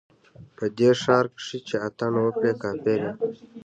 [0.57, 3.11] په دې ښار کښې چې اتڼ وکړې، کافر يې